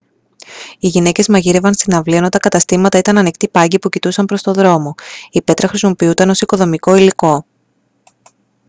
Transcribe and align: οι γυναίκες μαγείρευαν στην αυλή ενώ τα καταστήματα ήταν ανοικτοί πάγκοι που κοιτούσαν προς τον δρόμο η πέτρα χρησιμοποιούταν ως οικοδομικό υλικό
οι 0.79 0.87
γυναίκες 0.87 1.27
μαγείρευαν 1.27 1.73
στην 1.73 1.93
αυλή 1.93 2.15
ενώ 2.15 2.29
τα 2.29 2.39
καταστήματα 2.39 2.97
ήταν 2.97 3.17
ανοικτοί 3.17 3.49
πάγκοι 3.49 3.79
που 3.79 3.89
κοιτούσαν 3.89 4.25
προς 4.25 4.41
τον 4.41 4.53
δρόμο 4.53 4.95
η 5.31 5.41
πέτρα 5.41 5.67
χρησιμοποιούταν 5.67 6.29
ως 6.29 6.41
οικοδομικό 6.41 6.95
υλικό 6.95 7.45